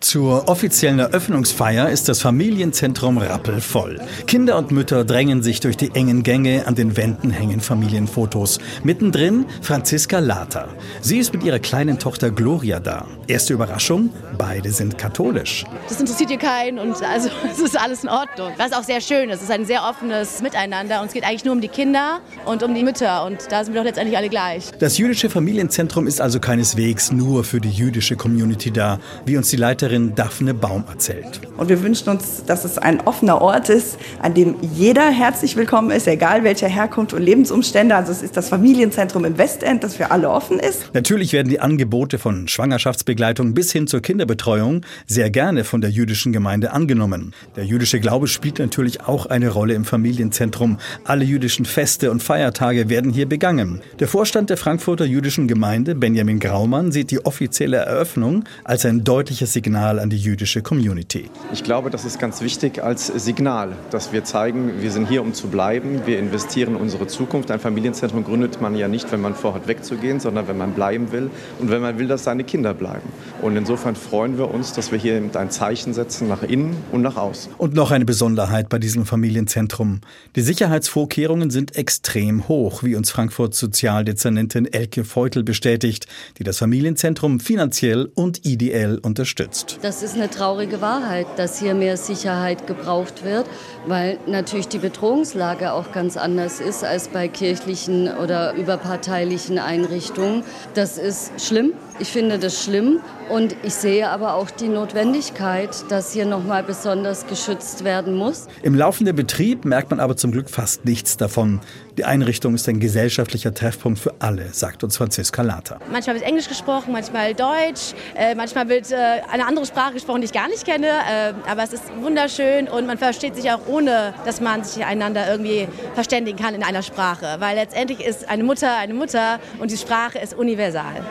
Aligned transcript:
Zur 0.00 0.48
offiziellen 0.48 0.98
Eröffnungsfeier 0.98 1.90
ist 1.90 2.08
das 2.08 2.22
Familienzentrum 2.22 3.18
rappelvoll. 3.18 4.00
Kinder 4.26 4.56
und 4.56 4.70
Mütter 4.70 5.04
drängen 5.04 5.42
sich 5.42 5.60
durch 5.60 5.76
die 5.76 5.94
engen 5.94 6.22
Gänge, 6.22 6.66
an 6.66 6.74
den 6.74 6.96
Wänden 6.96 7.30
hängen 7.30 7.60
Familienfotos. 7.60 8.60
Mittendrin 8.82 9.44
Franziska 9.60 10.18
Later. 10.18 10.68
Sie 11.02 11.18
ist 11.18 11.34
mit 11.34 11.44
ihrer 11.44 11.58
kleinen 11.58 11.98
Tochter 11.98 12.30
Gloria 12.30 12.80
da. 12.80 13.08
Erste 13.26 13.52
Überraschung, 13.52 14.08
beide 14.38 14.72
sind 14.72 14.96
katholisch. 14.96 15.66
Das 15.90 16.00
interessiert 16.00 16.30
hier 16.30 16.38
keinen 16.38 16.78
und 16.78 16.94
also 17.02 17.28
es 17.52 17.58
ist 17.58 17.78
alles 17.78 18.02
in 18.02 18.08
Ordnung. 18.08 18.52
Was 18.56 18.72
auch 18.72 18.84
sehr 18.84 19.02
schön 19.02 19.28
ist, 19.28 19.36
es 19.36 19.42
ist 19.44 19.50
ein 19.50 19.66
sehr 19.66 19.82
offenes 19.84 20.40
Miteinander 20.40 21.02
und 21.02 21.08
es 21.08 21.12
geht 21.12 21.24
eigentlich 21.24 21.44
nur 21.44 21.52
um 21.52 21.60
die 21.60 21.68
Kinder 21.68 22.20
und 22.46 22.62
um 22.62 22.74
die 22.74 22.84
Mütter 22.84 23.26
und 23.26 23.38
da 23.50 23.62
sind 23.64 23.74
wir 23.74 23.82
doch 23.82 23.86
letztendlich 23.86 24.16
alle 24.16 24.30
gleich. 24.30 24.70
Das 24.78 24.96
jüdische 24.96 25.28
Familienzentrum 25.28 26.06
ist 26.06 26.22
also 26.22 26.40
keineswegs 26.40 27.12
nur 27.12 27.44
für 27.44 27.60
die 27.60 27.70
jüdische 27.70 28.16
Community 28.16 28.70
da, 28.70 28.98
wie 29.26 29.36
uns 29.36 29.50
die 29.50 29.56
Leiterin 29.56 29.89
Reporterin 29.90 30.14
Daphne 30.14 30.54
Baum 30.54 30.84
erzählt. 30.88 31.40
Und 31.56 31.68
wir 31.68 31.82
wünschen 31.82 32.08
uns, 32.10 32.44
dass 32.46 32.64
es 32.64 32.78
ein 32.78 33.00
offener 33.02 33.40
Ort 33.40 33.68
ist, 33.68 33.98
an 34.22 34.34
dem 34.34 34.56
jeder 34.74 35.10
herzlich 35.10 35.56
willkommen 35.56 35.90
ist, 35.90 36.06
egal 36.06 36.44
welcher 36.44 36.68
Herkunft 36.68 37.12
und 37.12 37.22
Lebensumstände. 37.22 37.94
Also 37.94 38.12
es 38.12 38.22
ist 38.22 38.36
das 38.36 38.48
Familienzentrum 38.48 39.24
im 39.24 39.36
Westend, 39.36 39.84
das 39.84 39.96
für 39.96 40.10
alle 40.10 40.30
offen 40.30 40.58
ist. 40.58 40.94
Natürlich 40.94 41.32
werden 41.32 41.48
die 41.48 41.60
Angebote 41.60 42.18
von 42.18 42.48
Schwangerschaftsbegleitung 42.48 43.54
bis 43.54 43.72
hin 43.72 43.86
zur 43.86 44.00
Kinderbetreuung 44.00 44.82
sehr 45.06 45.30
gerne 45.30 45.64
von 45.64 45.80
der 45.80 45.90
jüdischen 45.90 46.32
Gemeinde 46.32 46.72
angenommen. 46.72 47.34
Der 47.56 47.64
jüdische 47.64 48.00
Glaube 48.00 48.28
spielt 48.28 48.58
natürlich 48.58 49.02
auch 49.02 49.26
eine 49.26 49.48
Rolle 49.48 49.74
im 49.74 49.84
Familienzentrum. 49.84 50.78
Alle 51.04 51.24
jüdischen 51.24 51.64
Feste 51.64 52.10
und 52.10 52.22
Feiertage 52.22 52.88
werden 52.88 53.12
hier 53.12 53.28
begangen. 53.28 53.80
Der 53.98 54.08
Vorstand 54.08 54.50
der 54.50 54.56
Frankfurter 54.56 55.04
jüdischen 55.04 55.48
Gemeinde, 55.48 55.94
Benjamin 55.94 56.38
Graumann, 56.38 56.92
sieht 56.92 57.10
die 57.10 57.24
offizielle 57.24 57.78
Eröffnung 57.78 58.44
als 58.64 58.84
ein 58.84 59.04
deutliches 59.04 59.52
Signal 59.52 59.79
Signal 59.80 59.98
an 59.98 60.10
die 60.10 60.18
jüdische 60.18 60.60
Community. 60.60 61.30
Ich 61.54 61.64
glaube, 61.64 61.88
das 61.88 62.04
ist 62.04 62.18
ganz 62.18 62.42
wichtig 62.42 62.84
als 62.84 63.06
Signal, 63.06 63.72
dass 63.90 64.12
wir 64.12 64.24
zeigen, 64.24 64.82
wir 64.82 64.90
sind 64.90 65.08
hier, 65.08 65.22
um 65.22 65.32
zu 65.32 65.48
bleiben. 65.48 66.02
Wir 66.04 66.18
investieren 66.18 66.74
in 66.74 66.80
unsere 66.82 67.06
Zukunft. 67.06 67.50
Ein 67.50 67.60
Familienzentrum 67.60 68.22
gründet 68.22 68.60
man 68.60 68.76
ja 68.76 68.88
nicht, 68.88 69.10
wenn 69.10 69.22
man 69.22 69.34
vorhat, 69.34 69.68
wegzugehen, 69.68 70.20
sondern 70.20 70.48
wenn 70.48 70.58
man 70.58 70.72
bleiben 70.72 71.12
will 71.12 71.30
und 71.60 71.70
wenn 71.70 71.80
man 71.80 71.98
will, 71.98 72.08
dass 72.08 72.24
seine 72.24 72.44
Kinder 72.44 72.74
bleiben. 72.74 73.08
Und 73.40 73.56
insofern 73.56 73.96
freuen 73.96 74.36
wir 74.36 74.52
uns, 74.52 74.74
dass 74.74 74.92
wir 74.92 74.98
hier 74.98 75.16
ein 75.16 75.50
Zeichen 75.50 75.94
setzen 75.94 76.28
nach 76.28 76.42
innen 76.42 76.76
und 76.92 77.00
nach 77.00 77.16
außen. 77.16 77.54
Und 77.56 77.72
noch 77.72 77.90
eine 77.90 78.04
Besonderheit 78.04 78.68
bei 78.68 78.78
diesem 78.78 79.06
Familienzentrum. 79.06 80.02
Die 80.36 80.42
Sicherheitsvorkehrungen 80.42 81.48
sind 81.48 81.74
extrem 81.74 82.48
hoch, 82.48 82.82
wie 82.82 82.96
uns 82.96 83.10
Frankfurts 83.10 83.58
Sozialdezernentin 83.58 84.70
Elke 84.70 85.04
Feutel 85.04 85.42
bestätigt, 85.42 86.06
die 86.36 86.44
das 86.44 86.58
Familienzentrum 86.58 87.40
finanziell 87.40 88.10
und 88.14 88.44
ideell 88.44 88.98
unterstützt. 88.98 89.69
Das 89.82 90.02
ist 90.02 90.14
eine 90.14 90.30
traurige 90.30 90.80
Wahrheit, 90.80 91.26
dass 91.36 91.58
hier 91.58 91.74
mehr 91.74 91.96
Sicherheit 91.96 92.66
gebraucht 92.66 93.24
wird, 93.24 93.46
weil 93.86 94.18
natürlich 94.26 94.68
die 94.68 94.78
Bedrohungslage 94.78 95.72
auch 95.72 95.92
ganz 95.92 96.16
anders 96.16 96.60
ist 96.60 96.84
als 96.84 97.08
bei 97.08 97.28
kirchlichen 97.28 98.08
oder 98.16 98.54
überparteilichen 98.54 99.58
Einrichtungen. 99.58 100.44
Das 100.74 100.98
ist 100.98 101.40
schlimm. 101.40 101.72
Ich 102.00 102.08
finde 102.08 102.38
das 102.38 102.64
schlimm 102.64 103.00
und 103.28 103.54
ich 103.62 103.74
sehe 103.74 104.08
aber 104.08 104.32
auch 104.34 104.50
die 104.50 104.68
Notwendigkeit, 104.68 105.84
dass 105.90 106.14
hier 106.14 106.24
noch 106.24 106.42
mal 106.42 106.62
besonders 106.62 107.26
geschützt 107.26 107.84
werden 107.84 108.16
muss. 108.16 108.48
Im 108.62 108.74
laufenden 108.74 109.14
Betrieb 109.14 109.66
merkt 109.66 109.90
man 109.90 110.00
aber 110.00 110.16
zum 110.16 110.32
Glück 110.32 110.48
fast 110.48 110.86
nichts 110.86 111.18
davon. 111.18 111.60
Die 111.98 112.06
Einrichtung 112.06 112.54
ist 112.54 112.66
ein 112.70 112.80
gesellschaftlicher 112.80 113.52
Treffpunkt 113.52 113.98
für 113.98 114.14
alle, 114.18 114.48
sagt 114.54 114.82
uns 114.82 114.96
Franziska 114.96 115.42
Later. 115.42 115.78
Manchmal 115.92 116.16
wird 116.16 116.24
Englisch 116.24 116.48
gesprochen, 116.48 116.92
manchmal 116.92 117.34
Deutsch, 117.34 117.92
äh, 118.14 118.34
manchmal 118.34 118.70
wird 118.70 118.90
äh, 118.92 118.96
eine 119.30 119.46
andere 119.46 119.66
Sprache 119.66 119.92
gesprochen, 119.92 120.22
die 120.22 120.24
ich 120.24 120.32
gar 120.32 120.48
nicht 120.48 120.64
kenne. 120.64 120.86
Äh, 120.86 121.34
aber 121.50 121.64
es 121.64 121.74
ist 121.74 121.82
wunderschön 122.00 122.66
und 122.66 122.86
man 122.86 122.96
versteht 122.96 123.36
sich 123.36 123.50
auch 123.50 123.66
ohne, 123.66 124.14
dass 124.24 124.40
man 124.40 124.64
sich 124.64 124.82
einander 124.86 125.30
irgendwie 125.30 125.68
verständigen 125.92 126.38
kann 126.38 126.54
in 126.54 126.62
einer 126.62 126.82
Sprache. 126.82 127.36
Weil 127.40 127.56
letztendlich 127.56 128.00
ist 128.02 128.26
eine 128.30 128.42
Mutter 128.42 128.78
eine 128.78 128.94
Mutter 128.94 129.38
und 129.58 129.70
die 129.70 129.76
Sprache 129.76 130.18
ist 130.18 130.32
universal. 130.32 131.04